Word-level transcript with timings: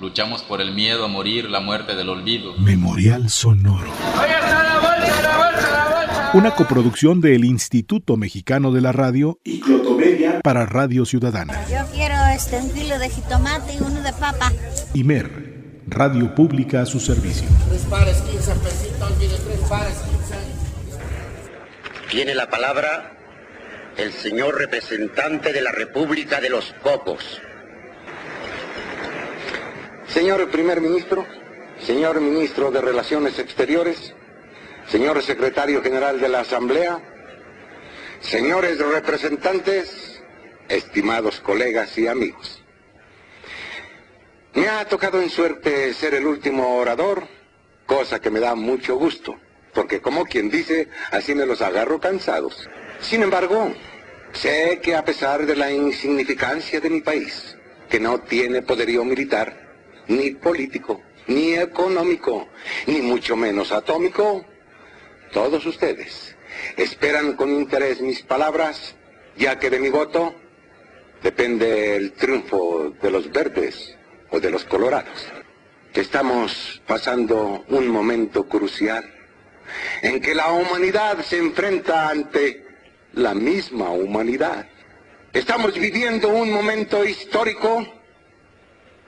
Luchamos 0.00 0.42
por 0.42 0.60
el 0.60 0.74
miedo 0.74 1.04
a 1.04 1.08
morir, 1.08 1.48
la 1.48 1.60
muerte 1.60 1.94
del 1.94 2.08
olvido. 2.08 2.54
Memorial 2.58 3.30
Sonoro. 3.30 3.92
Una 6.34 6.50
coproducción 6.50 7.20
del 7.20 7.44
Instituto 7.44 8.16
Mexicano 8.16 8.72
de 8.72 8.80
la 8.80 8.90
Radio 8.90 9.38
y 9.44 9.60
Clotomedia 9.60 10.40
para 10.42 10.66
Radio 10.66 11.04
Ciudadana. 11.04 11.64
Yo 11.68 11.86
quiero 11.92 12.16
este, 12.34 12.58
un 12.58 12.70
kilo 12.72 12.98
de 12.98 13.08
jitomate 13.08 13.74
y 13.74 13.78
uno 13.78 14.02
de 14.02 14.12
papa. 14.12 14.52
Imer, 14.94 15.82
Radio 15.86 16.34
Pública 16.34 16.82
a 16.82 16.86
su 16.86 16.98
servicio. 16.98 17.48
Tres 17.68 17.82
pares, 17.82 18.16
15 18.22 18.54
pesitos, 18.56 19.16
mire, 19.18 19.34
tres 19.36 19.60
pares, 19.68 19.94
15. 19.94 20.34
Tiene 22.10 22.34
la 22.34 22.50
palabra 22.50 23.12
el 23.96 24.12
señor 24.12 24.58
representante 24.58 25.52
de 25.52 25.62
la 25.62 25.70
República 25.70 26.40
de 26.40 26.50
los 26.50 26.74
Cocos. 26.82 27.40
Señor 30.14 30.48
primer 30.48 30.80
ministro, 30.80 31.26
señor 31.80 32.20
ministro 32.20 32.70
de 32.70 32.80
Relaciones 32.80 33.36
Exteriores, 33.40 34.14
señor 34.86 35.20
secretario 35.24 35.82
general 35.82 36.20
de 36.20 36.28
la 36.28 36.38
Asamblea, 36.38 37.00
señores 38.20 38.78
representantes, 38.78 40.22
estimados 40.68 41.40
colegas 41.40 41.98
y 41.98 42.06
amigos. 42.06 42.62
Me 44.54 44.68
ha 44.68 44.84
tocado 44.86 45.20
en 45.20 45.30
suerte 45.30 45.92
ser 45.94 46.14
el 46.14 46.26
último 46.26 46.76
orador, 46.76 47.26
cosa 47.84 48.20
que 48.20 48.30
me 48.30 48.38
da 48.38 48.54
mucho 48.54 48.94
gusto, 48.94 49.34
porque 49.72 50.00
como 50.00 50.26
quien 50.26 50.48
dice, 50.48 50.90
así 51.10 51.34
me 51.34 51.44
los 51.44 51.60
agarro 51.60 51.98
cansados. 51.98 52.70
Sin 53.00 53.24
embargo, 53.24 53.74
sé 54.32 54.78
que 54.80 54.94
a 54.94 55.04
pesar 55.04 55.44
de 55.44 55.56
la 55.56 55.72
insignificancia 55.72 56.80
de 56.80 56.88
mi 56.88 57.00
país, 57.00 57.56
que 57.88 57.98
no 57.98 58.20
tiene 58.20 58.62
poderío 58.62 59.04
militar, 59.04 59.63
ni 60.08 60.30
político, 60.32 61.02
ni 61.26 61.54
económico, 61.54 62.48
ni 62.86 63.00
mucho 63.00 63.36
menos 63.36 63.72
atómico, 63.72 64.44
todos 65.32 65.64
ustedes 65.66 66.34
esperan 66.76 67.34
con 67.34 67.50
interés 67.50 68.00
mis 68.00 68.22
palabras, 68.22 68.94
ya 69.36 69.58
que 69.58 69.70
de 69.70 69.80
mi 69.80 69.90
voto 69.90 70.34
depende 71.22 71.96
el 71.96 72.12
triunfo 72.12 72.94
de 73.02 73.10
los 73.10 73.30
verdes 73.30 73.96
o 74.30 74.40
de 74.40 74.50
los 74.50 74.64
colorados. 74.64 75.26
Estamos 75.92 76.82
pasando 76.86 77.64
un 77.68 77.88
momento 77.88 78.48
crucial 78.48 79.04
en 80.02 80.20
que 80.20 80.34
la 80.34 80.52
humanidad 80.52 81.20
se 81.22 81.38
enfrenta 81.38 82.08
ante 82.08 82.66
la 83.12 83.34
misma 83.34 83.90
humanidad. 83.90 84.66
Estamos 85.32 85.74
viviendo 85.74 86.28
un 86.28 86.50
momento 86.50 87.04
histórico 87.04 87.93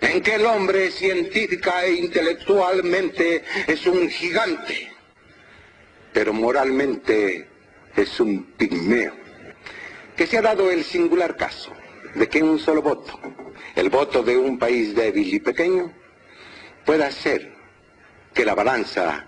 en 0.00 0.22
que 0.22 0.34
el 0.34 0.46
hombre 0.46 0.90
científica 0.90 1.84
e 1.84 1.92
intelectualmente 1.94 3.44
es 3.66 3.86
un 3.86 4.08
gigante, 4.08 4.90
pero 6.12 6.32
moralmente 6.32 7.48
es 7.96 8.18
un 8.20 8.44
pigmeo. 8.56 9.12
Que 10.16 10.26
se 10.26 10.38
ha 10.38 10.42
dado 10.42 10.70
el 10.70 10.84
singular 10.84 11.36
caso 11.36 11.72
de 12.14 12.28
que 12.28 12.42
un 12.42 12.58
solo 12.58 12.82
voto, 12.82 13.18
el 13.74 13.88
voto 13.90 14.22
de 14.22 14.36
un 14.36 14.58
país 14.58 14.94
débil 14.94 15.34
y 15.34 15.40
pequeño, 15.40 15.92
pueda 16.84 17.06
hacer 17.06 17.52
que 18.34 18.44
la 18.44 18.54
balanza 18.54 19.26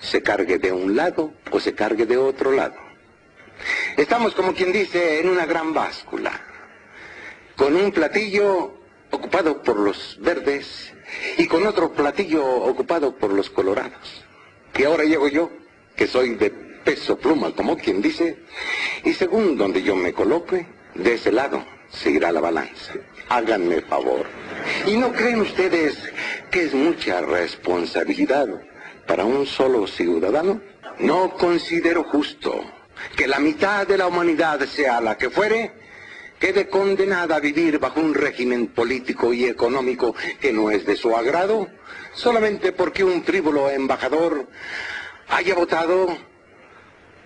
se 0.00 0.22
cargue 0.22 0.58
de 0.58 0.72
un 0.72 0.96
lado 0.96 1.34
o 1.50 1.60
se 1.60 1.74
cargue 1.74 2.06
de 2.06 2.16
otro 2.16 2.52
lado. 2.52 2.76
Estamos, 3.96 4.34
como 4.34 4.54
quien 4.54 4.72
dice, 4.72 5.20
en 5.20 5.28
una 5.28 5.46
gran 5.46 5.74
báscula, 5.74 6.40
con 7.56 7.74
un 7.74 7.90
platillo 7.90 8.77
ocupado 9.10 9.62
por 9.62 9.78
los 9.78 10.18
verdes 10.20 10.92
y 11.36 11.46
con 11.46 11.66
otro 11.66 11.92
platillo 11.92 12.44
ocupado 12.44 13.16
por 13.16 13.32
los 13.32 13.50
colorados. 13.50 14.24
Que 14.72 14.86
ahora 14.86 15.04
llego 15.04 15.28
yo, 15.28 15.50
que 15.96 16.06
soy 16.06 16.34
de 16.34 16.50
peso 16.50 17.18
pluma, 17.18 17.52
como 17.52 17.76
quien 17.76 18.00
dice, 18.00 18.38
y 19.04 19.12
según 19.12 19.56
donde 19.56 19.82
yo 19.82 19.96
me 19.96 20.12
coloque, 20.12 20.66
de 20.94 21.14
ese 21.14 21.32
lado 21.32 21.64
se 21.90 22.10
irá 22.10 22.32
la 22.32 22.40
balanza. 22.40 22.94
Háganme 23.28 23.82
favor. 23.82 24.26
¿Y 24.86 24.96
no 24.96 25.12
creen 25.12 25.40
ustedes 25.40 25.98
que 26.50 26.64
es 26.64 26.74
mucha 26.74 27.20
responsabilidad 27.20 28.48
para 29.06 29.24
un 29.24 29.46
solo 29.46 29.86
ciudadano? 29.86 30.60
No 30.98 31.34
considero 31.34 32.04
justo 32.04 32.64
que 33.16 33.28
la 33.28 33.38
mitad 33.38 33.86
de 33.86 33.98
la 33.98 34.06
humanidad 34.06 34.60
sea 34.66 35.00
la 35.00 35.16
que 35.16 35.30
fuere 35.30 35.72
quede 36.38 36.68
condenada 36.68 37.36
a 37.36 37.40
vivir 37.40 37.78
bajo 37.78 38.00
un 38.00 38.14
régimen 38.14 38.68
político 38.68 39.32
y 39.32 39.44
económico 39.44 40.14
que 40.40 40.52
no 40.52 40.70
es 40.70 40.86
de 40.86 40.96
su 40.96 41.14
agrado, 41.16 41.68
solamente 42.14 42.72
porque 42.72 43.04
un 43.04 43.22
frívolo 43.24 43.70
embajador 43.70 44.46
haya 45.28 45.54
votado 45.54 46.16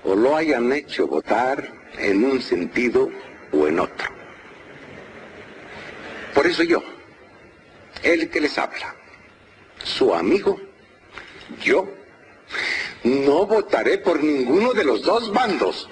o 0.05 0.15
lo 0.15 0.37
hayan 0.37 0.73
hecho 0.73 1.07
votar 1.07 1.73
en 1.99 2.25
un 2.25 2.41
sentido 2.41 3.11
o 3.53 3.67
en 3.67 3.81
otro. 3.81 4.09
Por 6.35 6.47
eso 6.47 6.63
yo, 6.63 6.83
el 8.03 8.31
que 8.31 8.41
les 8.41 8.57
habla, 8.59 8.95
su 9.85 10.15
amigo, 10.15 10.59
yo, 11.63 11.89
no 13.05 13.47
votaré 13.47 13.99
por 13.99 14.23
ninguno 14.23 14.73
de 14.73 14.85
los 14.85 15.03
dos 15.03 15.33
bandos. 15.33 15.89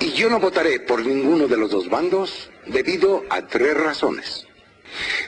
Y 0.00 0.12
yo 0.12 0.28
no 0.28 0.38
votaré 0.38 0.80
por 0.80 1.04
ninguno 1.04 1.48
de 1.48 1.56
los 1.56 1.70
dos 1.70 1.88
bandos 1.88 2.50
debido 2.66 3.24
a 3.30 3.46
tres 3.46 3.74
razones. 3.74 4.46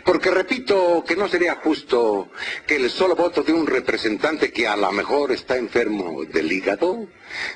Porque 0.05 0.31
repito 0.31 1.05
que 1.07 1.17
no 1.17 1.29
sería 1.29 1.57
justo 1.57 2.31
que 2.67 2.77
el 2.77 2.91
solo 2.91 3.17
voto 3.17 3.43
de 3.43 3.53
un 3.53 3.67
representante 3.67 4.53
que 4.53 4.67
a 4.67 4.77
lo 4.77 4.91
mejor 4.93 5.33
está 5.33 5.57
enfermo 5.57 6.25
del 6.25 6.51
hígado 6.51 7.07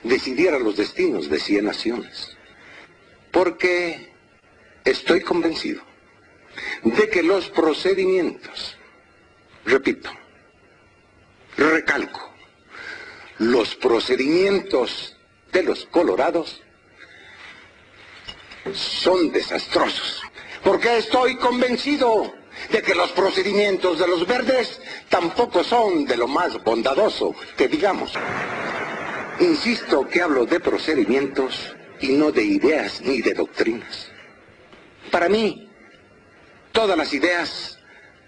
decidiera 0.02 0.58
los 0.58 0.76
destinos 0.76 1.28
de 1.28 1.38
100 1.38 1.64
naciones. 1.64 2.36
Porque 3.30 4.12
estoy 4.84 5.20
convencido 5.20 5.82
de 6.82 7.08
que 7.08 7.22
los 7.22 7.48
procedimientos, 7.50 8.76
repito, 9.64 10.10
recalco, 11.56 12.34
los 13.38 13.74
procedimientos 13.74 15.16
de 15.52 15.62
los 15.62 15.86
colorados 15.86 16.62
son 18.72 19.32
desastrosos. 19.32 20.22
Porque 20.62 20.98
estoy 20.98 21.36
convencido 21.36 22.34
de 22.70 22.82
que 22.82 22.94
los 22.94 23.10
procedimientos 23.12 23.98
de 23.98 24.06
los 24.06 24.26
verdes 24.26 24.80
tampoco 25.08 25.64
son 25.64 26.04
de 26.04 26.16
lo 26.16 26.28
más 26.28 26.62
bondadoso 26.62 27.34
que 27.56 27.68
digamos. 27.68 28.12
Insisto 29.40 30.06
que 30.06 30.22
hablo 30.22 30.46
de 30.46 30.60
procedimientos 30.60 31.74
y 32.00 32.08
no 32.08 32.30
de 32.30 32.44
ideas 32.44 33.00
ni 33.00 33.20
de 33.22 33.34
doctrinas. 33.34 34.08
Para 35.10 35.28
mí, 35.28 35.68
todas 36.72 36.96
las 36.96 37.12
ideas 37.12 37.78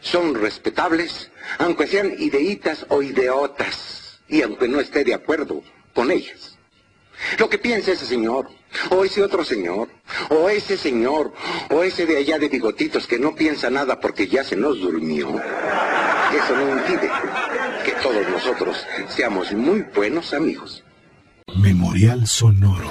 son 0.01 0.35
respetables, 0.35 1.31
aunque 1.59 1.87
sean 1.87 2.15
ideitas 2.19 2.85
o 2.89 3.03
ideotas, 3.03 4.21
y 4.29 4.43
aunque 4.43 4.69
no 4.69 4.81
esté 4.81 5.05
de 5.05 5.15
acuerdo 5.15 5.63
con 5.95 6.11
ellas. 6.11 6.59
Lo 7.39 7.49
que 7.49 7.59
piensa 7.59 7.93
ese 7.93 8.07
señor, 8.07 8.51
o 8.91 9.05
ese 9.05 9.23
otro 9.23 9.45
señor, 9.45 9.89
o 10.31 10.49
ese 10.49 10.77
señor, 10.77 11.33
o 11.71 11.83
ese 11.83 12.07
de 12.07 12.19
allá 12.19 12.39
de 12.39 12.49
bigotitos 12.49 13.07
que 13.07 13.19
no 13.19 13.35
piensa 13.35 13.71
nada 13.71 14.01
porque 14.01 14.27
ya 14.29 14.45
se 14.45 14.57
nos 14.57 14.81
durmió, 14.81 15.29
eso 15.29 16.57
no 16.57 16.79
impide 16.79 17.11
que 17.85 17.93
todos 18.03 18.29
nosotros 18.29 18.85
seamos 19.09 19.53
muy 19.53 19.85
buenos 19.95 20.33
amigos. 20.35 20.83
Memorial 21.57 22.27
Sonoro. 22.27 22.91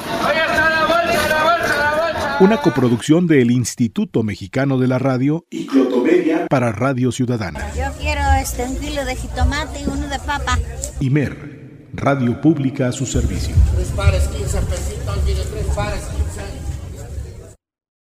Una 2.40 2.58
coproducción 2.62 3.28
del 3.28 3.52
Instituto 3.52 4.24
Mexicano 4.24 4.78
de 4.78 4.88
la 4.88 5.00
Radio 5.00 5.46
y 5.50 5.68
Clotomedia 5.68 6.48
para 6.48 6.72
Radio 6.72 7.12
Ciudadana. 7.12 7.72
Yo 7.76 7.86
quiero 8.00 8.22
este, 8.42 8.64
un 8.64 8.78
kilo 8.80 9.06
de 9.06 9.16
jitomate 9.16 9.82
y 9.82 9.86
uno 9.86 10.08
de 10.08 10.20
papa. 10.20 10.58
Imer, 11.00 11.90
Radio 11.94 12.42
Pública 12.42 12.88
a 12.88 12.92
su 12.92 13.06
servicio. 13.06 13.56
para 13.96 14.20
15 14.20 14.58
a 14.58 14.62
pesita, 14.62 15.12
Alvira 15.12 15.44
3 15.46 15.68
para 15.74 15.98
15 15.98 16.40
anos. 16.40 16.63